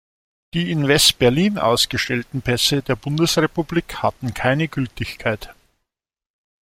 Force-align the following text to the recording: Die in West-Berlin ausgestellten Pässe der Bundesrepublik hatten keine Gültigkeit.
Die 0.55 0.71
in 0.71 0.87
West-Berlin 0.87 1.59
ausgestellten 1.59 2.41
Pässe 2.41 2.81
der 2.81 2.95
Bundesrepublik 2.95 4.01
hatten 4.01 4.33
keine 4.33 4.67
Gültigkeit. 4.67 5.53